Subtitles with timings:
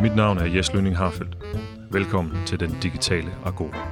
[0.00, 1.36] Mit navn er Jes Lønning Harfeldt.
[1.90, 3.88] Velkommen til Den Digitale Agora.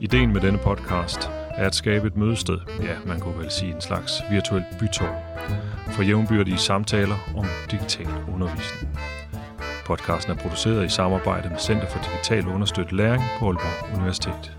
[0.00, 3.80] Ideen med denne podcast er at skabe et mødested, ja, man kunne vel sige en
[3.80, 5.38] slags virtuel bytår,
[5.90, 8.98] for jævnbyrdige samtaler om digital undervisning.
[9.86, 14.56] Podcasten er produceret i samarbejde med Center for Digital Understøttet Læring på Aalborg Universitet.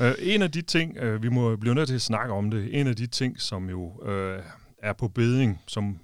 [0.00, 2.80] Øh, en af de ting, øh, vi må blive nødt til at snakke om det,
[2.80, 4.42] en af de ting, som jo øh,
[4.82, 5.98] er på beding, som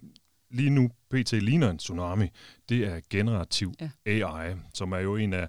[0.54, 1.32] lige nu pt.
[1.32, 2.28] ligner en tsunami,
[2.68, 3.90] det er generativ ja.
[4.06, 5.48] AI, som er jo en af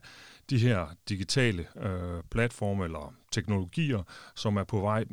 [0.49, 4.03] de her digitale uh, platforme eller teknologier,
[4.35, 5.05] som er på vej,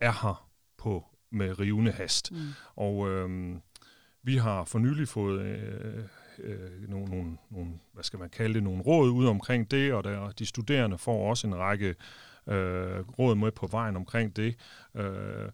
[0.00, 0.48] er her
[0.78, 2.32] på med rivende hast.
[2.32, 2.38] Mm.
[2.76, 3.56] Og uh,
[4.22, 6.04] vi har for nylig fået øh,
[6.38, 10.04] øh, nogle, nogle, nogle, hvad skal man kalde det, nogle råd ud omkring det, og
[10.04, 11.94] der, de studerende får også en række
[12.46, 14.56] øh, råd med på vejen omkring det.
[14.94, 15.48] Øh,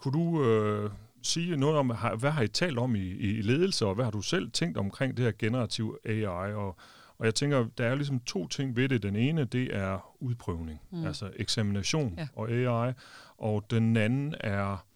[0.00, 0.90] kunne du øh,
[1.28, 1.86] sige noget om,
[2.18, 5.16] hvad har I talt om i, i ledelse, og hvad har du selv tænkt omkring
[5.16, 6.52] det her generativ AI?
[6.54, 6.76] Og,
[7.18, 9.02] og jeg tænker, der er ligesom to ting ved det.
[9.02, 11.06] Den ene, det er udprøvning, mm.
[11.06, 12.28] altså eksamination ja.
[12.32, 12.92] og AI,
[13.36, 14.86] og den anden er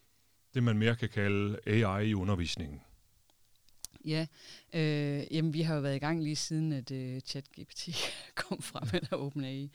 [0.55, 2.81] det, man mere kan kalde AI i undervisningen.
[4.05, 4.27] Ja,
[4.73, 7.89] øh, jamen vi har jo været i gang lige siden, at øh, ChatGPT
[8.35, 9.71] kom frem med der OpenAI,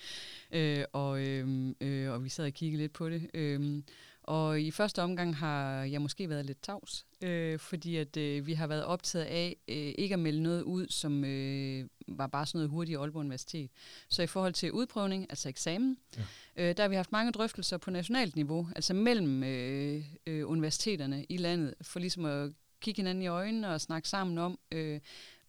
[0.51, 3.29] øh, og, øh, øh, og vi sad og kiggede lidt på det.
[3.33, 3.81] Øh,
[4.27, 8.53] og i første omgang har jeg måske været lidt tavs, øh, fordi at øh, vi
[8.53, 12.59] har været optaget af øh, ikke at melde noget ud, som øh, var bare sådan
[12.59, 13.71] noget hurtigt i Aalborg Universitet.
[14.09, 16.21] Så i forhold til udprøvning, altså eksamen, ja.
[16.55, 21.25] øh, der har vi haft mange drøftelser på nationalt niveau, altså mellem øh, øh, universiteterne
[21.29, 24.99] i landet, for ligesom at kigge hinanden i øjnene og snakke sammen om, øh,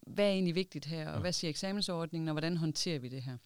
[0.06, 1.20] hvad er egentlig vigtigt her, og ja.
[1.20, 3.36] hvad siger eksamensordningen, og hvordan håndterer vi det her.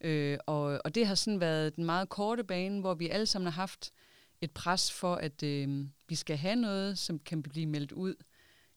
[0.00, 3.52] Øh, og, og det har sådan været den meget korte bane, hvor vi alle sammen
[3.52, 3.92] har haft
[4.40, 8.14] et pres for, at øh, vi skal have noget, som kan blive meldt ud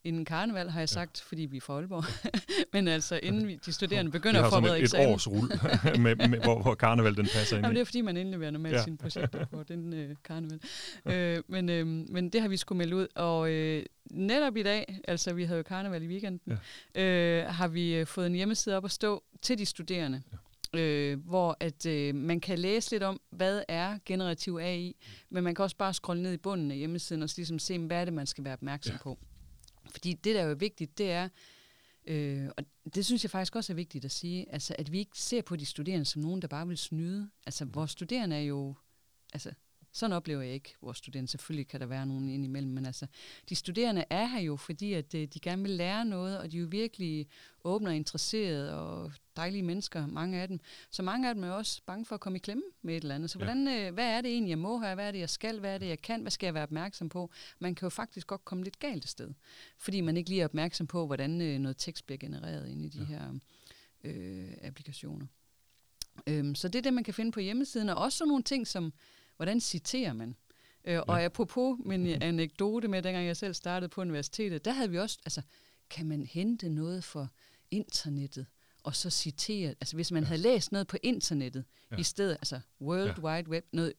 [0.04, 1.30] inden karneval, har jeg sagt, ja.
[1.30, 2.04] fordi vi er fra Aalborg.
[2.74, 5.08] Men altså, inden vi, de studerende begynder at forberede eksamen.
[5.08, 5.52] Et, års rul,
[6.04, 8.76] med, med, hvor, hvor karneval den passer ind Jamen, det er fordi, man indleverer normalt
[8.76, 8.84] ja.
[8.84, 10.60] sine projekter på den øh, karneval.
[11.06, 15.00] øh, men, øh, men det har vi skulle melde ud, og øh, netop i dag,
[15.08, 16.60] altså vi havde jo karneval i weekenden,
[16.96, 17.02] ja.
[17.02, 20.22] øh, har vi øh, fået en hjemmeside op at stå til de studerende.
[20.32, 20.38] Ja
[20.74, 24.96] øh, hvor at øh, man kan læse lidt om, hvad er generativ AI,
[25.30, 28.02] men man kan også bare scrolle ned i bunden af hjemmesiden og ligesom se, hvad
[28.02, 28.98] er det, man skal være opmærksom ja.
[28.98, 29.20] på.
[29.90, 31.30] Fordi det, der er jo vigtigt, det er,
[32.08, 32.64] øh, og
[32.96, 35.56] det synes jeg faktisk også er vigtigt at sige, altså at vi ikke ser på
[35.56, 37.30] de studerende som nogen, der bare vil snyde.
[37.46, 38.76] Altså vores studerende er jo,
[39.34, 39.52] altså
[39.94, 41.32] sådan oplever jeg ikke vores studerende.
[41.32, 43.08] Selvfølgelig kan der være nogen indimellem, men altså,
[43.50, 46.58] de studerende er her jo, fordi at øh, de gerne vil lære noget, og de
[46.58, 47.28] er jo virkelig
[47.64, 50.60] åbne og interesserede, og dejlige mennesker, mange af dem.
[50.90, 53.16] Så mange af dem er også bange for at komme i klemme med et eller
[53.16, 53.30] andet.
[53.30, 54.96] Så hvordan, øh, hvad er det egentlig, jeg må her?
[54.96, 55.60] Hvad er det, jeg skal?
[55.60, 56.22] Hvad er det, jeg kan?
[56.22, 57.32] Hvad skal jeg være opmærksom på?
[57.60, 59.34] Man kan jo faktisk godt komme lidt galt sted,
[59.78, 62.88] fordi man ikke lige er opmærksom på, hvordan øh, noget tekst bliver genereret ind i
[62.88, 63.06] de ja.
[63.06, 63.34] her
[64.04, 65.26] øh, applikationer.
[66.28, 68.68] Øhm, så det er det, man kan finde på hjemmesiden, og også sådan nogle ting
[68.68, 68.94] som
[69.42, 70.36] hvordan citerer man?
[70.86, 71.00] Øh, ja.
[71.00, 75.20] Og apropos min anekdote med, dengang jeg selv startede på universitetet, der havde vi også,
[75.26, 75.42] altså,
[75.90, 77.30] kan man hente noget for
[77.72, 78.46] internettet,
[78.84, 80.28] og så citere, altså hvis man ja.
[80.28, 81.98] havde læst noget på internettet, ja.
[81.98, 83.22] i stedet, altså World ja.
[83.22, 83.94] Wide Web, noget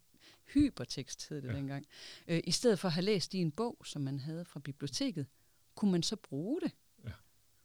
[0.55, 1.55] hypertekst hed det ja.
[1.55, 1.87] dengang,
[2.29, 5.27] øh, i stedet for at have læst i en bog, som man havde fra biblioteket,
[5.75, 6.73] kunne man så bruge det?
[7.05, 7.11] Ja.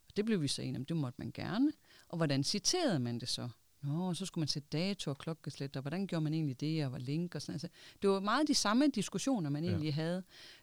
[0.08, 1.72] Og det blev vi så enige om, det måtte man gerne.
[2.08, 3.48] Og hvordan citerede man det så?
[3.82, 6.92] Nå, så skulle man sætte dato og klokkeslæt, og hvordan gjorde man egentlig det, og
[6.92, 7.68] var link og sådan altså,
[8.02, 9.92] Det var meget de samme diskussioner, man egentlig ja.
[9.92, 10.22] havde,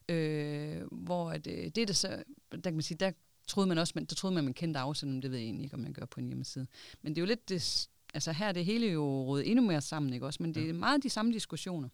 [0.10, 3.12] øh, hvor at, øh, det er det så, der kan man sige, der
[3.48, 5.74] troede man også, man, der troede man, man kendte afsenderen, det ved jeg egentlig ikke,
[5.74, 6.68] om man gør på en hjemmeside.
[7.02, 9.82] Men det er jo lidt, det, altså her er det hele jo rådet endnu mere
[9.82, 10.44] sammen, ikke også?
[10.44, 11.90] Men det er meget de samme diskussioner.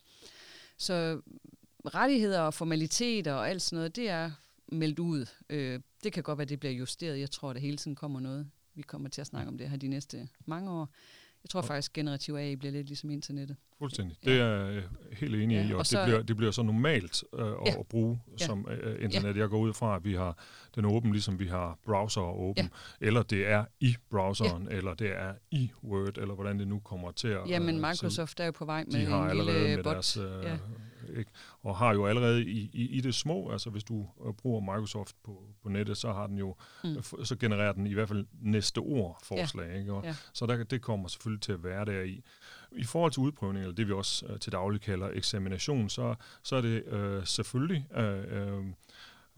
[0.78, 1.22] Så
[1.86, 4.32] rettigheder og formaliteter og alt sådan noget, det er
[4.68, 5.26] meldt ud.
[5.50, 7.20] Øh, det kan godt være, det bliver justeret.
[7.20, 9.78] Jeg tror, der hele tiden kommer noget vi kommer til at snakke om det her
[9.78, 10.90] de næste mange år.
[11.44, 13.58] Jeg tror faktisk, generativ AI bliver lidt ligesom internettet.
[13.80, 14.18] Fuldstændig.
[14.26, 14.32] Ja.
[14.32, 16.64] Det er jeg helt enig ja, i, og, og så, det, bliver, det bliver så
[16.64, 17.80] normalt øh, ja.
[17.80, 18.46] at bruge ja.
[18.46, 19.36] som øh, internet.
[19.36, 19.42] Ja.
[19.42, 20.38] Jeg går ud fra, at vi har
[20.76, 23.06] den åben, ligesom vi har browser åben, ja.
[23.08, 24.78] eller det er i browseren, ja.
[24.78, 27.50] eller det er i Word, eller hvordan det nu kommer til at...
[27.50, 29.94] Ja, men øh, Microsoft er jo på vej med de har en lille med bot.
[29.94, 30.58] Deres, øh, ja
[31.17, 31.31] ikke?
[31.61, 35.16] og har jo allerede i, i, i det små, altså hvis du øh, bruger Microsoft
[35.23, 36.97] på, på nettet, så har den jo, mm.
[36.97, 39.79] Øh, så genererer den i hvert fald næste ord forslag, ja.
[39.79, 39.93] ikke?
[39.93, 40.16] Og, ja.
[40.34, 42.23] så der, det kommer selvfølgelig til at være der i.
[42.72, 46.55] I forhold til udprøvning, eller det vi også uh, til daglig kalder eksamination, så, så
[46.55, 48.66] er det uh, selvfølgelig uh, uh,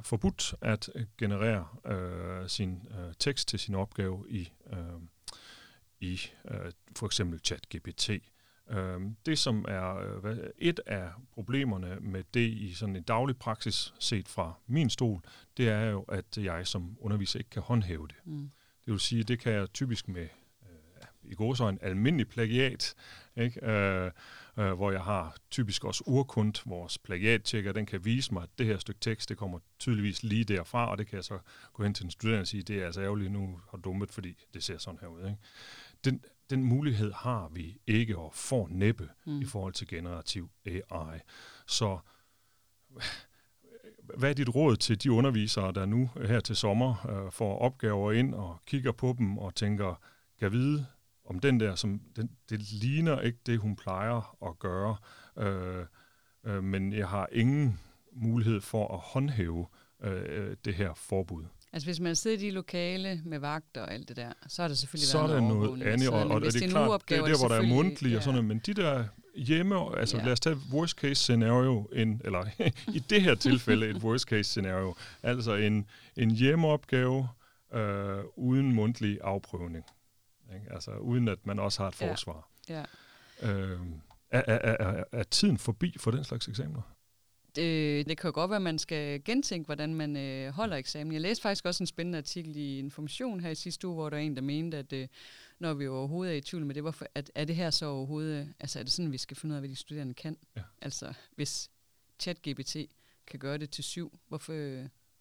[0.01, 5.01] forbudt at generere uh, sin uh, tekst til sin opgave i, uh,
[5.99, 8.09] i uh, for eksempel ChatGPT.
[8.69, 13.93] Øh, det, som er øh, et af problemerne med det i sådan en daglig praksis,
[13.99, 15.21] set fra min stol,
[15.57, 18.15] det er jo, at jeg som underviser ikke kan håndhæve det.
[18.25, 18.51] Mm.
[18.85, 20.27] Det vil sige, det kan jeg typisk med
[20.63, 22.95] øh, i går så en almindelig plagiat,
[23.35, 23.65] ikke?
[23.65, 24.11] Øh,
[24.57, 28.65] øh, hvor jeg har typisk også urkund, vores plagiattjekker, den kan vise mig, at det
[28.65, 31.39] her stykke tekst, det kommer tydeligvis lige derfra, og det kan jeg så
[31.73, 34.45] gå hen til en studerende og sige, det er altså ærgerligt, nu har dummet, fordi
[34.53, 35.19] det ser sådan her ud.
[35.19, 35.37] Ikke?
[36.05, 39.41] Den, den mulighed har vi ikke og får næppe mm.
[39.41, 41.19] i forhold til generativ AI.
[41.67, 41.99] Så
[44.17, 48.11] hvad er dit råd til de undervisere, der nu her til sommer øh, får opgaver
[48.11, 50.01] ind og kigger på dem og tænker,
[50.39, 50.85] kan vide,
[51.25, 54.95] om den der, som den, det ligner ikke det, hun plejer at gøre,
[55.37, 55.85] øh,
[56.43, 57.79] øh, men jeg har ingen
[58.11, 59.67] mulighed for at håndhæve
[60.03, 61.45] øh, det her forbud.
[61.73, 64.67] Altså hvis man sidder i de lokale med vagter og alt det der, så er
[64.67, 67.25] der selvfølgelig så været der noget andet, og, og, og det er klart, det er
[67.25, 68.17] der, hvor der er mundtlige ja.
[68.17, 69.05] og sådan noget, men de der
[69.35, 70.23] hjemme, altså ja.
[70.23, 72.45] lad os tage worst case scenario, en, eller
[72.97, 77.27] i det her tilfælde et worst case scenario, altså en, en hjemmeopgave
[77.73, 79.85] øh, uden mundtlig afprøvning.
[80.53, 80.73] Ikke?
[80.73, 82.49] Altså uden at man også har et forsvar.
[82.69, 82.83] Ja.
[83.41, 83.53] Ja.
[83.53, 83.79] Øh,
[84.29, 86.81] er, er, er, er tiden forbi for den slags eksamener?
[87.55, 91.13] Det, det kan jo godt være, at man skal gentænke, hvordan man øh, holder eksamen.
[91.13, 94.17] Jeg læste faktisk også en spændende artikel i Information her i sidste uge, hvor der
[94.17, 95.07] er en, der mente, at øh,
[95.59, 98.53] når vi overhovedet er i tvivl med det, hvorfor, at, er det her så overhovedet,
[98.59, 100.37] altså er det sådan, vi skal finde ud af, hvad de studerende kan?
[100.55, 100.61] Ja.
[100.81, 101.69] Altså hvis
[102.19, 102.77] ChatGPT
[103.27, 104.53] kan gøre det til syv, hvorfor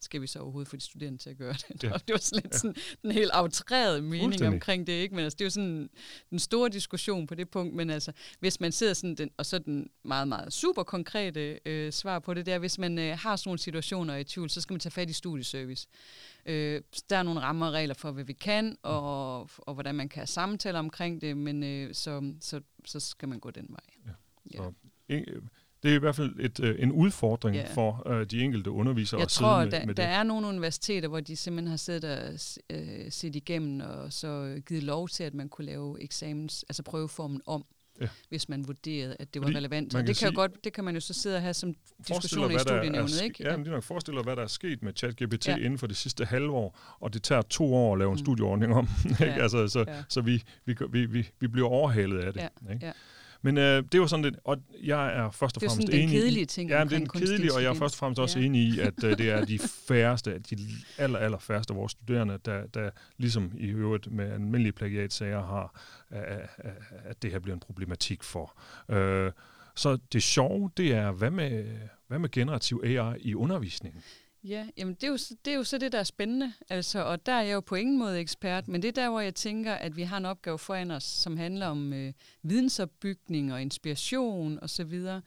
[0.05, 1.83] skal vi så overhovedet få de studerende til at gøre det?
[1.83, 1.89] Ja.
[2.07, 2.59] det var sådan lidt ja.
[2.59, 5.15] sådan en helt aftrædet mening omkring det, ikke?
[5.15, 5.91] Men altså, det er jo sådan
[6.33, 9.59] en stor diskussion på det punkt, men altså, hvis man sidder sådan, den, og så
[9.59, 13.49] den meget, meget super konkrete øh, svar på det der, hvis man øh, har sådan
[13.49, 15.89] nogle situationer i tvivl, så skal man tage fat i studieservice.
[16.47, 20.09] Øh, der er nogle rammer og regler for, hvad vi kan, og, og hvordan man
[20.09, 24.07] kan have samtaler omkring det, men øh, så, så, så skal man gå den vej.
[24.07, 24.13] Ja.
[24.55, 24.59] Ja.
[24.59, 24.73] Så,
[25.83, 27.69] det er i hvert fald et, øh, en udfordring yeah.
[27.69, 30.13] for øh, de enkelte undervisere Jeg at tror, sidde med, der, med der det.
[30.13, 32.33] er nogle universiteter, hvor de simpelthen har siddet og
[32.71, 37.41] øh, set igennem og så givet lov til, at man kunne lave eksamens, altså prøveformen
[37.47, 37.65] om.
[38.01, 38.09] Ja.
[38.29, 39.95] hvis man vurderede, at det var Fordi relevant.
[39.95, 41.75] Og det kan, jo godt, det kan man jo så sidde og have som
[42.09, 43.45] diskussion i studienævnet, ikke?
[43.45, 45.57] Ja, men det nok forestille hvad der er sket med ChatGPT ja.
[45.57, 48.19] inden for det sidste halve år, og det tager to år at lave en mm.
[48.19, 48.89] studieordning om.
[49.11, 49.25] Ikke?
[49.25, 49.43] Ja.
[49.43, 50.03] altså, så ja.
[50.09, 52.41] så vi, vi, vi, vi, vi bliver overhalet af det.
[52.41, 52.73] Ja.
[52.73, 52.87] Ikke?
[52.87, 52.93] Ja.
[53.43, 55.93] Men øh, det var sådan lidt, og jeg er først og fremmest enig.
[55.93, 57.95] Det er sådan den kedelige ting Ja, det er den kedelige, og jeg er først
[57.95, 58.45] og fremmest også ja.
[58.45, 59.59] enig i, at øh, det er de
[59.89, 60.57] færreste, de
[60.99, 65.81] aller, aller færreste af vores studerende, der, der ligesom i øvrigt med almindelige plagiatsager har,
[66.13, 66.21] øh,
[67.05, 68.59] at det her bliver en problematik for.
[68.89, 69.33] Øh,
[69.75, 71.65] så det sjove, det er, hvad med,
[72.09, 74.03] hvad med generativ AI i undervisningen?
[74.45, 76.53] Ja, jamen det er, jo, det er jo så det, der er spændende.
[76.71, 79.21] Altså, og der er jeg jo på ingen måde ekspert, men det er der, hvor
[79.21, 82.13] jeg tænker, at vi har en opgave foran os, som handler om øh,
[82.43, 85.05] vidensopbygning og inspiration osv.
[85.09, 85.23] Og,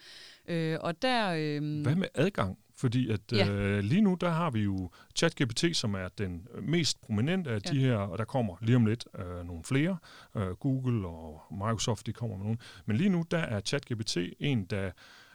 [0.53, 1.33] øh, og der...
[1.37, 2.57] Øh, Hvad med adgang?
[2.77, 3.49] Fordi at ja.
[3.49, 7.71] øh, lige nu, der har vi jo ChatGPT, som er den mest prominente af ja.
[7.71, 9.97] de her, og der kommer lige om lidt øh, nogle flere.
[10.35, 12.57] Øh, Google og Microsoft, de kommer med nogle.
[12.85, 14.91] Men lige nu, der er ChatGPT en, der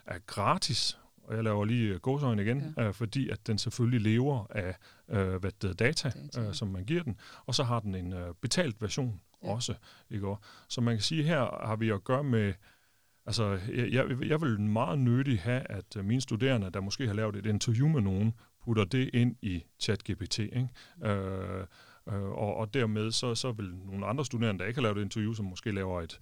[0.06, 0.99] er gratis
[1.31, 2.87] og jeg laver lige gåsøjne igen, ja.
[2.87, 4.77] øh, fordi at den selvfølgelig lever af
[5.09, 6.41] øh, hvad det data, data.
[6.41, 7.17] Øh, som man giver den,
[7.47, 9.55] og så har den en øh, betalt version ja.
[9.55, 9.75] også.
[10.11, 10.35] Ikke?
[10.69, 12.53] Så man kan sige, her har vi at gøre med,
[13.27, 17.15] altså jeg, jeg, jeg vil meget nødig have, at øh, mine studerende, der måske har
[17.15, 18.35] lavet et interview med nogen,
[18.65, 20.69] putter det ind i ChatGPT, ikke?
[20.97, 21.06] Mm.
[21.06, 21.67] Øh,
[22.08, 25.03] øh, og, og dermed så, så vil nogle andre studerende, der ikke har lavet et
[25.03, 26.20] interview, som måske laver et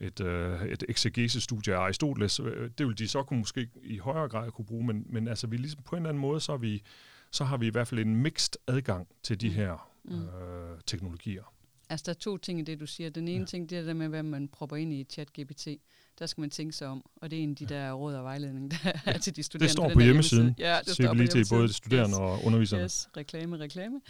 [0.00, 2.40] et, øh, et exegese-studie af Aristoteles.
[2.78, 5.56] Det vil de så kunne måske i højere grad kunne bruge, men, men altså vi
[5.56, 6.82] ligesom på en eller anden måde, så, vi,
[7.30, 9.54] så har vi i hvert fald en mixed adgang til de mm.
[9.54, 10.22] her mm.
[10.22, 11.52] øh, teknologier.
[11.90, 13.10] Altså der er to ting i det, du siger.
[13.10, 13.46] Den ene ja.
[13.46, 15.78] ting, det er det med, hvad man propper ind i chat-GPT
[16.18, 17.04] der skal man tænke sig om.
[17.16, 19.64] Og det er en af de der råd og vejledning, der er til de studerende.
[19.64, 20.54] Det står på, på hjemmesiden.
[20.58, 21.46] Ja, det står på hjemmesiden.
[21.50, 22.18] både de studerende yes.
[22.18, 22.82] og underviserne.
[22.84, 24.00] Yes, reklame, reklame.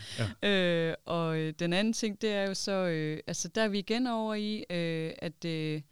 [0.42, 0.48] Ja.
[0.48, 3.78] Øh, og øh, den anden ting, det er jo så, øh, altså der er vi
[3.78, 5.82] igen over i, øh, at øh,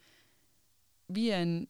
[1.09, 1.67] vi er en,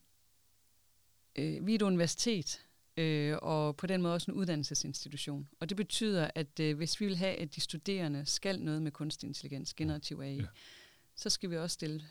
[1.36, 2.62] øh, vi er et universitet,
[2.98, 5.48] øh, og på den måde også en uddannelsesinstitution.
[5.60, 8.92] Og det betyder, at øh, hvis vi vil have, at de studerende skal noget med
[8.92, 10.46] kunstig intelligens, generativ AI, ja.
[11.16, 12.04] så skal vi også stille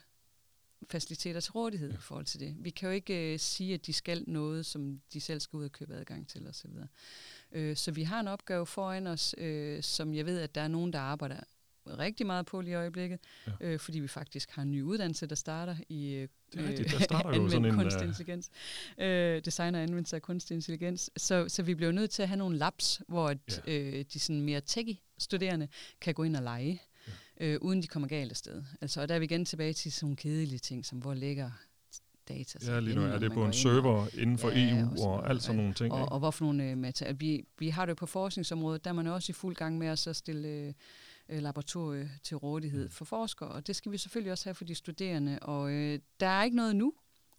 [0.90, 1.94] faciliteter til rådighed ja.
[1.94, 2.56] i forhold til det.
[2.58, 5.64] Vi kan jo ikke øh, sige, at de skal noget, som de selv skal ud
[5.64, 6.70] og købe adgang til osv.
[7.52, 10.68] Øh, så vi har en opgave foran os, øh, som jeg ved, at der er
[10.68, 11.40] nogen, der arbejder
[11.86, 13.52] rigtig meget på lige i øjeblikket, ja.
[13.60, 17.36] øh, fordi vi faktisk har en ny uddannelse, der starter i øh, det der starter
[17.36, 18.50] jo sådan kunstig en, intelligens.
[18.98, 21.10] Øh, designer anvendelse af kunstig intelligens.
[21.16, 23.72] Så, så vi bliver nødt til at have nogle labs, hvor at, ja.
[23.72, 25.68] øh, de sådan mere techy studerende
[26.00, 26.82] kan gå ind og lege
[27.40, 28.62] øh, uden de kommer galt afsted.
[28.80, 31.50] Altså, og der er vi igen tilbage til sådan nogle kedelige ting, som hvor ligger
[32.28, 32.72] data.
[32.72, 35.30] Ja, lige nu er det på en server og, inden for ja, EU og, og
[35.30, 35.92] alt sådan nogle ting.
[35.92, 37.16] Og, og, og hvorfor nogle uh, materialer.
[37.16, 39.98] Vi, vi har det på forskningsområdet, der er man også i fuld gang med at
[39.98, 40.74] så stille
[41.28, 42.90] uh, laboratorier til rådighed mm.
[42.90, 45.38] for forskere, og det skal vi selvfølgelig også have for de studerende.
[45.42, 46.92] Og uh, der er ikke noget nu,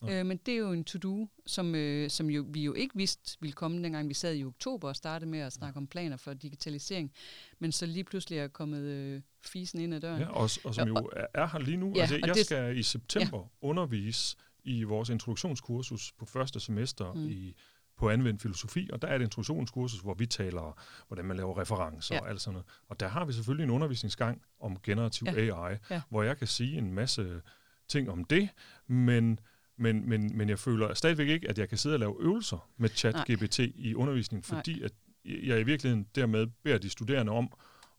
[0.04, 3.38] Øh, men det er jo en to-do, som, øh, som jo, vi jo ikke vidste
[3.42, 6.34] ville komme, dengang vi sad i oktober og startede med at snakke om planer for
[6.34, 7.12] digitalisering.
[7.60, 10.22] Men så lige pludselig er kommet øh, fisen ind ad døren.
[10.22, 11.94] Ja, og, og som jo er her lige nu.
[11.96, 13.68] Ja, altså, jeg det, skal i september ja.
[13.68, 17.28] undervise i vores introduktionskursus på første semester mm.
[17.30, 17.56] i
[17.98, 22.16] på anvendt filosofi, og der er et introduktionskursus, hvor vi taler, hvordan man laver referencer
[22.16, 22.22] ja.
[22.22, 22.68] og alt sådan noget.
[22.88, 25.56] Og der har vi selvfølgelig en undervisningsgang om generativ ja.
[25.56, 26.02] AI, ja.
[26.10, 27.42] hvor jeg kan sige en masse
[27.88, 28.50] ting om det,
[28.88, 29.40] men
[29.78, 32.90] men, men, men jeg føler stadigvæk ikke, at jeg kan sidde og lave øvelser med
[32.90, 34.86] chat-GPT i undervisning, fordi Nej.
[34.86, 34.92] at
[35.26, 37.54] jeg i virkeligheden dermed beder de studerende om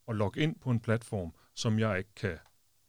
[0.08, 2.38] at logge ind på en platform, som jeg ikke kan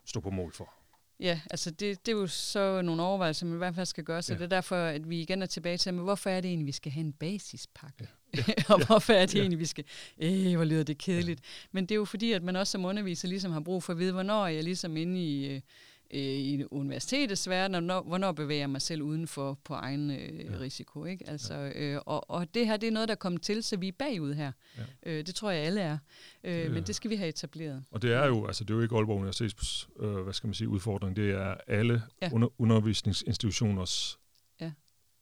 [0.05, 0.73] stå på mål for.
[1.19, 4.21] Ja, altså det, det er jo så nogle overvejelser, man i hvert fald skal gøre,
[4.21, 4.37] så ja.
[4.37, 6.71] det er derfor, at vi igen er tilbage til, men hvorfor er det egentlig, vi
[6.71, 8.07] skal have en basispakke?
[8.37, 8.43] Ja.
[8.73, 9.39] og hvorfor er det ja.
[9.39, 9.85] egentlig, vi skal...
[10.17, 11.39] Øh, hvor lyder det kedeligt.
[11.39, 11.67] Ja.
[11.71, 13.99] Men det er jo fordi, at man også som underviser ligesom har brug for at
[13.99, 15.61] vide, hvornår er jeg ligesom inde i...
[16.13, 20.11] Øh, i universitetets verden, og når, hvornår bevæger jeg mig selv uden for på egen
[20.11, 20.59] øh, ja.
[20.59, 21.05] risiko.
[21.05, 21.29] Ikke?
[21.29, 23.91] Altså, øh, og, og det her det er noget, der kommer til, så vi er
[23.99, 24.51] bagud her.
[24.77, 25.11] Ja.
[25.11, 25.97] Øh, det tror jeg alle er.
[26.43, 27.83] Øh, det, men det skal vi have etableret.
[27.91, 30.53] Og det er jo, altså det er jo ikke Aalborg Universitets øh, hvad skal man
[30.53, 32.29] sige, udfordring, det er alle ja.
[32.33, 34.19] under, undervisningsinstitutioners
[34.61, 34.71] ja.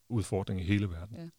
[0.10, 1.18] udfordring i hele verden.
[1.18, 1.30] Ja.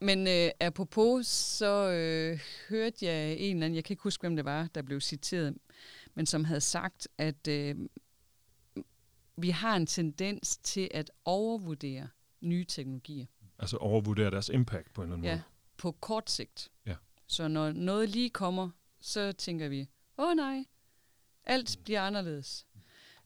[0.00, 4.36] Men øh, apropos, så øh, hørte jeg en eller anden, jeg kan ikke huske, hvem
[4.36, 5.54] det var, der blev citeret,
[6.14, 7.74] men som havde sagt, at øh,
[9.36, 12.08] vi har en tendens til at overvurdere
[12.40, 13.26] nye teknologier.
[13.58, 15.42] Altså overvurdere deres impact på en eller anden ja, måde?
[15.76, 16.70] på kort sigt.
[16.86, 16.94] Ja.
[17.26, 19.88] Så når noget lige kommer, så tænker vi,
[20.18, 20.64] åh oh, nej,
[21.44, 22.66] alt bliver anderledes.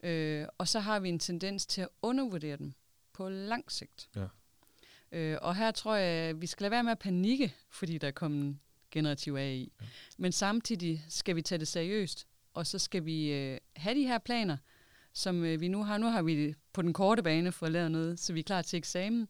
[0.03, 2.73] Øh, og så har vi en tendens til at undervurdere dem
[3.12, 4.09] på lang sigt.
[4.17, 4.27] Ja.
[5.12, 8.07] Øh, og her tror jeg, at vi skal lade være med at panikke, fordi der
[8.07, 8.59] er kommet
[8.91, 9.73] generativ AI.
[9.81, 9.87] Ja.
[10.19, 14.19] Men samtidig skal vi tage det seriøst, og så skal vi øh, have de her
[14.19, 14.57] planer,
[15.19, 15.99] som øh, vi nu har.
[15.99, 18.77] Nu har vi på den korte bane fået lavet noget, så vi er klar til
[18.77, 19.29] eksamen.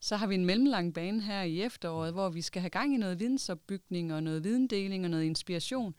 [0.00, 2.96] Så har vi en mellemlang bane her i efteråret, hvor vi skal have gang i
[2.96, 5.94] noget vidensopbygning og noget videndeling og noget inspiration.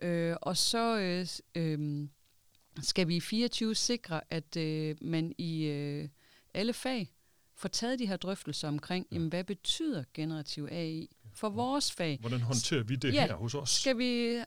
[0.00, 2.08] Øh, og så øh, øh,
[2.82, 6.08] skal vi i 24 sikre, at øh, man i øh,
[6.54, 7.12] alle fag
[7.56, 9.16] får taget de her drøftelser omkring, ja.
[9.16, 12.18] jamen, hvad betyder generativ AI for vores fag?
[12.20, 13.70] Hvordan håndterer vi det ja, her hos os?
[13.70, 14.38] Skal vi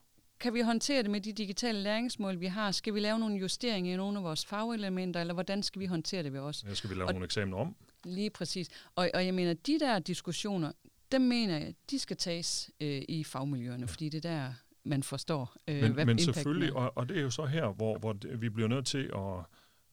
[0.44, 2.72] kan vi håndtere det med de digitale læringsmål, vi har?
[2.72, 6.24] Skal vi lave nogle justeringer i nogle af vores fagelementer, eller hvordan skal vi håndtere
[6.24, 6.64] det ved os?
[6.68, 7.76] Ja, skal vi lave og, nogle eksamener om?
[8.04, 8.70] Lige præcis.
[8.96, 10.72] Og, og jeg mener, de der diskussioner,
[11.12, 13.86] dem mener jeg, de skal tages øh, i fagmiljøerne, ja.
[13.86, 17.22] fordi det er der, man forstår, øh, men, hvad Men selvfølgelig, og, og det er
[17.22, 19.46] jo så her, hvor, hvor vi bliver nødt til at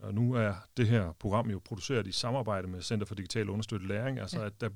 [0.02, 3.88] og nu er det her program jo produceret i samarbejde med Center for Digital Understøttet
[3.88, 4.46] Læring, altså ja.
[4.46, 4.68] at der,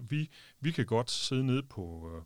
[0.00, 2.22] vi, vi kan godt sidde nede på, øh,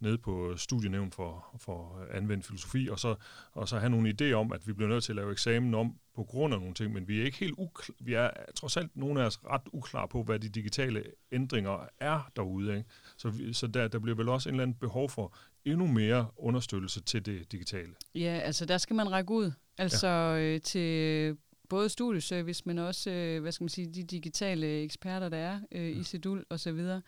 [0.00, 3.14] nede på studienævn for, for anvendt filosofi, og så,
[3.52, 5.94] og så have nogle idéer om, at vi bliver nødt til at lave eksamen om
[6.14, 8.96] på grund af nogle ting, men vi er ikke helt ukl- vi er trods alt
[8.96, 12.76] nogle af os ret uklare på, hvad de digitale ændringer er derude.
[12.76, 12.88] Ikke?
[13.16, 16.26] Så, vi, så der, der bliver vel også en eller anden behov for endnu mere
[16.36, 17.94] understøttelse til det digitale.
[18.14, 19.52] Ja, altså der skal man række ud.
[19.78, 20.40] Altså ja.
[20.40, 21.36] øh, til
[21.68, 25.96] både studieservice, men også, øh, hvad skal man sige, de digitale eksperter, der er øh,
[25.96, 27.02] i Sedul og så videre.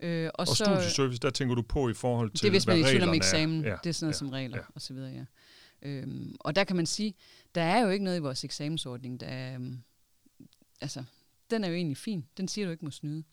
[0.00, 2.66] Øh, og, og så, studieservice, der tænker du på i forhold til, Det er, hvis
[2.66, 3.64] man er i om eksamen.
[3.64, 3.76] Er.
[3.76, 4.64] Det er sådan noget ja, som regler ja.
[4.74, 5.24] og så videre, ja.
[5.82, 7.14] Øhm, og der kan man sige,
[7.54, 9.82] der er jo ikke noget i vores eksamensordning, der er, um,
[10.80, 11.04] altså,
[11.50, 12.26] den er jo egentlig fin.
[12.36, 13.24] Den siger du ikke må snyde.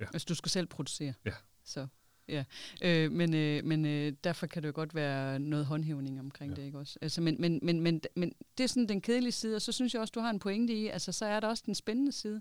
[0.00, 0.06] Ja.
[0.10, 1.14] Hvis du skal selv producere.
[1.24, 1.32] Ja.
[1.64, 1.86] Så
[2.28, 2.44] Ja,
[2.82, 6.56] øh, men, øh, men øh, derfor kan det jo godt være noget håndhævning omkring ja.
[6.56, 6.98] det, ikke også?
[7.02, 9.94] Altså, men, men, men, men, men det er sådan den kedelige side, og så synes
[9.94, 12.40] jeg også, du har en pointe i, altså så er der også den spændende side.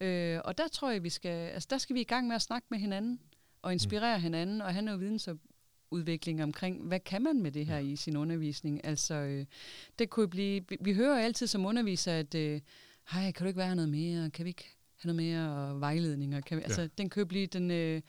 [0.00, 2.42] Øh, og der tror jeg, vi skal, altså der skal vi i gang med at
[2.42, 3.20] snakke med hinanden,
[3.62, 4.22] og inspirere mm.
[4.22, 7.82] hinanden, og have noget vidensudvikling omkring, hvad kan man med det her ja.
[7.82, 8.84] i sin undervisning?
[8.84, 9.46] Altså, øh,
[9.98, 12.60] det kunne blive, vi, vi hører altid som underviser, at, øh,
[13.10, 14.30] hej, kan du ikke være noget mere?
[14.30, 16.40] Kan vi ikke have noget mere vejledninger?
[16.40, 16.64] Kan vi, ja.
[16.64, 17.70] Altså, den kan jo blive den...
[17.70, 18.02] Øh,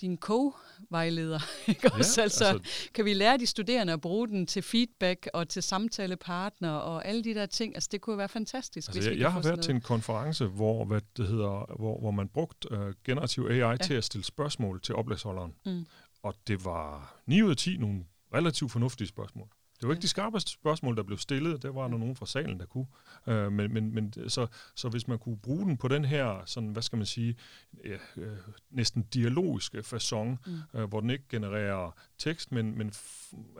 [0.00, 1.40] din co-vejleder.
[1.68, 1.80] Ikke?
[1.84, 5.48] Ja, Også, altså, altså, kan vi lære de studerende at bruge den til feedback og
[5.48, 7.74] til samtalepartner og alle de der ting?
[7.74, 8.88] Altså, det kunne være fantastisk.
[8.88, 12.00] Altså, hvis jeg, vi jeg har været til en konference, hvor, hvad det hedder, hvor,
[12.00, 13.76] hvor man brugte uh, generativ AI ja.
[13.76, 15.54] til at stille spørgsmål til oplægsholderen.
[15.66, 15.86] Mm.
[16.22, 18.04] Og det var 9 ud af 10 nogle
[18.34, 19.48] relativt fornuftige spørgsmål.
[19.80, 21.62] Det var ikke de skarpeste spørgsmål, der blev stillet.
[21.62, 22.86] Der var der nogen fra salen, der kunne.
[23.26, 26.68] Øh, men, men, men så, så hvis man kunne bruge den på den her, sådan,
[26.68, 27.36] hvad skal man sige,
[27.84, 28.36] ja, øh,
[28.70, 30.80] næsten dialogiske façon, mm.
[30.80, 32.92] øh, hvor den ikke genererer tekst, men, men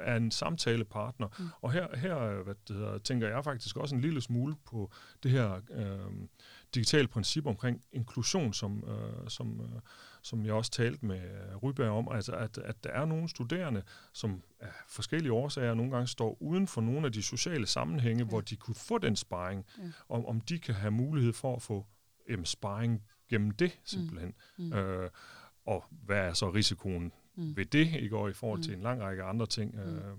[0.00, 1.28] er en samtalepartner.
[1.38, 1.48] Mm.
[1.60, 4.90] Og her, her hvad det hedder, tænker jeg faktisk også en lille smule på
[5.22, 6.26] det her, øh,
[6.74, 9.80] digitale princip omkring inklusion, som, øh, som, øh,
[10.22, 11.20] som jeg også talte med
[11.62, 16.06] Ryberg om, altså at, at der er nogle studerende, som af forskellige årsager nogle gange
[16.06, 18.28] står uden for nogle af de sociale sammenhænge, ja.
[18.28, 19.82] hvor de kunne få den sparring, ja.
[20.08, 21.86] om, om de kan have mulighed for at få
[22.28, 24.34] jamen, sparring gennem det simpelthen.
[24.58, 24.64] Mm.
[24.64, 24.72] Mm.
[24.72, 25.10] Øh,
[25.66, 27.56] og hvad er så risikoen mm.
[27.56, 28.16] ved det, ikke?
[28.16, 28.62] og i forhold mm.
[28.62, 29.74] til en lang række andre ting.
[29.74, 29.80] Mm.
[29.80, 30.14] Øh,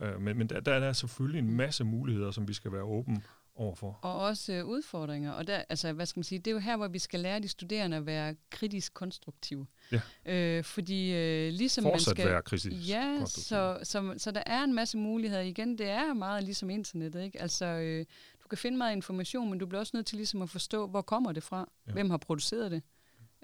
[0.00, 3.22] øh, men men der, der er selvfølgelig en masse muligheder, som vi skal være åbne
[3.58, 3.98] overfor.
[4.02, 5.32] Og også øh, udfordringer.
[5.32, 7.40] Og der, altså, hvad skal man sige, det er jo her, hvor vi skal lære
[7.40, 9.66] de studerende at være kritisk konstruktive.
[9.92, 10.00] Ja.
[10.26, 12.30] Øh, fordi øh, ligesom Fortsat man skal...
[12.30, 15.42] være kritisk Ja, så, så, så der er en masse muligheder.
[15.42, 17.22] Igen, det er meget ligesom internettet.
[17.22, 17.42] Ikke?
[17.42, 18.06] Altså, øh,
[18.42, 21.02] du kan finde meget information, men du bliver også nødt til ligesom at forstå, hvor
[21.02, 21.70] kommer det fra?
[21.86, 21.92] Ja.
[21.92, 22.82] Hvem har produceret det?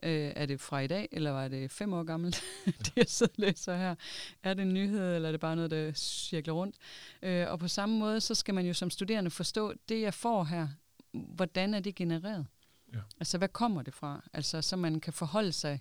[0.05, 2.43] Øh, er det fra i dag, eller var det fem år gammelt,
[2.85, 3.95] det jeg sidder og læser her?
[4.43, 6.77] Er det en nyhed, eller er det bare noget, der cirkler rundt?
[7.23, 10.45] Øh, og på samme måde, så skal man jo som studerende forstå, det jeg får
[10.45, 10.69] her,
[11.13, 12.47] hvordan er det genereret?
[12.95, 12.99] Ja.
[13.21, 14.23] Altså, hvad kommer det fra?
[14.33, 15.81] Altså, så man kan forholde sig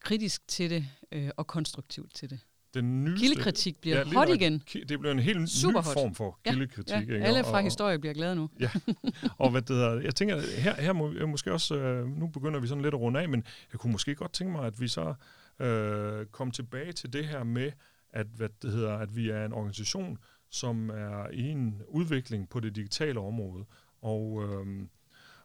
[0.00, 2.40] kritisk til det, øh, og konstruktivt til det
[2.74, 3.26] den nyeste...
[3.26, 4.62] Kildekritik bliver ja, hot igen.
[4.88, 5.92] Det bliver en helt Super ny hot.
[5.94, 7.08] form for kildekritik.
[7.08, 7.24] Ja, ja.
[7.24, 8.50] Alle fra og, historie bliver glade nu.
[8.60, 8.70] ja,
[9.38, 12.60] og hvad det hedder, jeg tænker, her, her må jeg måske også, øh, nu begynder
[12.60, 14.88] vi sådan lidt at runde af, men jeg kunne måske godt tænke mig, at vi
[14.88, 15.14] så
[15.60, 17.72] øh, kom tilbage til det her med,
[18.12, 20.18] at, hvad det hedder, at vi er en organisation,
[20.50, 23.64] som er i en udvikling på det digitale område,
[24.02, 24.86] og, øh,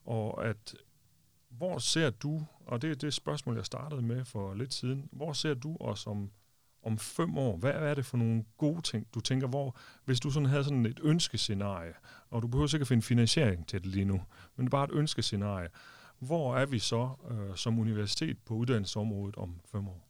[0.05, 0.75] og at
[1.49, 5.33] hvor ser du, og det er det spørgsmål, jeg startede med for lidt siden, hvor
[5.33, 6.31] ser du os som
[6.85, 10.31] om fem år, hvad er det for nogle gode ting, du tænker, hvor, hvis du
[10.31, 11.93] sådan havde sådan et ønskescenarie,
[12.29, 14.21] og du behøver sikkert finde finansiering til det lige nu,
[14.55, 15.69] men bare et ønskescenarie,
[16.19, 20.07] hvor er vi så øh, som universitet på uddannelsesområdet om fem år?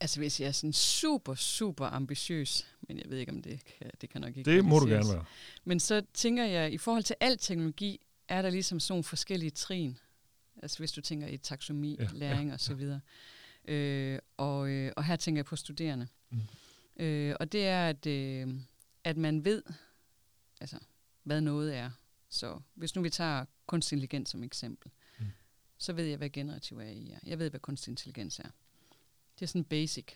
[0.00, 3.90] Altså hvis jeg er sådan super, super ambitiøs, men jeg ved ikke, om det kan,
[4.00, 5.24] det kan nok ikke Det må du gerne være.
[5.64, 9.50] Men så tænker jeg, i forhold til al teknologi, er der ligesom sådan nogle forskellige
[9.50, 9.98] trin.
[10.62, 13.00] Altså hvis du tænker i taksonomi, ja, læring ja, og så videre.
[13.04, 13.10] Ja.
[13.64, 16.08] Øh, og, øh, og her tænker jeg på studerende.
[16.30, 16.40] Mm.
[16.96, 18.54] Øh, og det er, at, øh,
[19.04, 19.62] at man ved,
[20.60, 20.78] altså,
[21.22, 21.90] hvad noget er.
[22.28, 25.26] Så hvis nu vi tager kunstig intelligens som eksempel, mm.
[25.78, 27.18] så ved jeg, hvad generativ AI er.
[27.26, 28.50] Jeg ved, hvad kunstig intelligens er.
[29.34, 30.06] Det er sådan basic.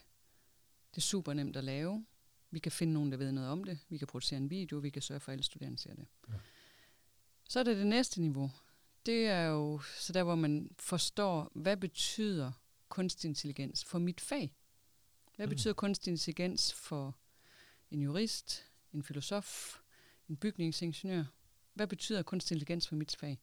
[0.91, 2.07] Det er super nemt at lave.
[2.51, 3.79] Vi kan finde nogen, der ved noget om det.
[3.89, 4.79] Vi kan producere en video.
[4.79, 6.07] Vi kan sørge for, at alle studerende ser det.
[6.29, 6.35] Ja.
[7.49, 8.51] Så er det det næste niveau.
[9.07, 12.53] Det er jo så der, hvor man forstår, hvad betyder
[12.89, 14.55] kunstig intelligens for mit fag?
[15.37, 15.51] Hvad mm.
[15.51, 17.19] betyder kunstig intelligens for
[17.91, 19.79] en jurist, en filosof,
[20.29, 21.25] en bygningsingeniør?
[21.75, 23.39] Hvad betyder kunstig intelligens for mit fag?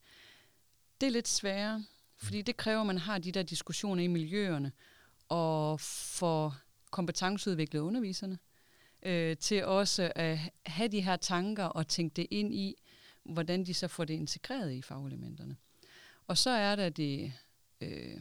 [1.00, 1.84] Det er lidt sværere,
[2.16, 4.72] fordi det kræver, at man har de der diskussioner i miljøerne,
[5.28, 6.58] og for
[6.90, 8.38] kompetenceudviklede underviserne,
[9.02, 12.74] øh, til også at have de her tanker og tænke det ind i,
[13.24, 15.56] hvordan de så får det integreret i fagelementerne.
[16.26, 17.32] Og så er der det
[17.80, 18.20] øh,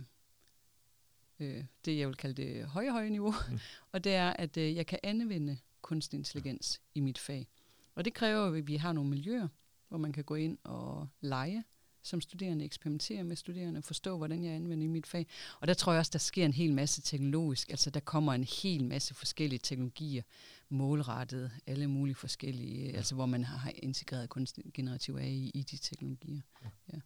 [1.43, 3.59] øh, det, jeg vil kalde det høje, høje niveau, mm.
[3.93, 7.47] og det er, at øh, jeg kan anvende kunstig intelligens i mit fag.
[7.95, 9.47] Og det kræver, at vi har nogle miljøer,
[9.89, 11.63] hvor man kan gå ind og lege
[12.03, 15.27] som studerende, eksperimentere med studerende, forstå, hvordan jeg anvender i mit fag.
[15.59, 17.69] Og der tror jeg også, der sker en hel masse teknologisk.
[17.69, 20.23] Altså, der kommer en hel masse forskellige teknologier,
[20.69, 22.97] målrettet, alle mulige forskellige, ja.
[22.97, 26.41] altså hvor man har integreret kunstig generativ AI i de teknologier.
[26.63, 26.69] Ja.
[26.93, 26.99] ja.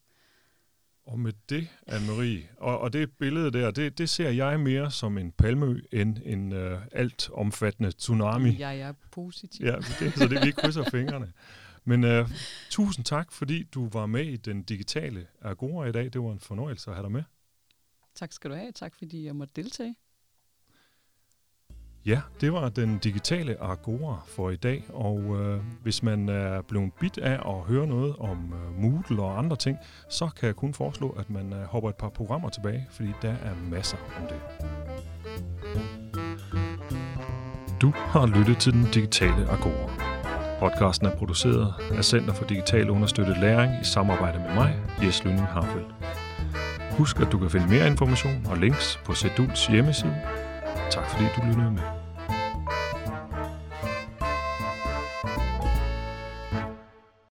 [1.08, 5.18] Og med det, Anne-Marie, og, og det billede der, det, det ser jeg mere som
[5.18, 8.60] en palmeø end en uh, alt omfattende tsunami.
[8.60, 9.66] Jeg er positiv.
[9.66, 11.34] Ja, det, så det vi krydser fingrene.
[11.84, 12.30] Men uh,
[12.70, 16.14] tusind tak, fordi du var med i den digitale Agora i dag.
[16.14, 17.24] Det var en fornøjelse at have dig med.
[18.16, 18.72] Tak skal du have.
[18.72, 19.96] Tak fordi jeg måtte deltage.
[22.08, 26.92] Ja, det var den digitale Agora for i dag, og øh, hvis man er blevet
[27.00, 29.78] bit af at høre noget om øh, Moodle og andre ting,
[30.10, 33.30] så kan jeg kun foreslå, at man øh, hopper et par programmer tilbage, fordi der
[33.30, 34.40] er masser om det.
[37.82, 39.92] Du har lyttet til den digitale Agora.
[40.60, 45.48] Podcasten er produceret af Center for Digital Understøttet Læring i samarbejde med mig, Jes Lønning
[45.48, 45.96] Harfeldt.
[46.92, 50.16] Husk, at du kan finde mere information og links på Seduls hjemmeside.
[50.92, 51.97] Tak fordi du lyttede med.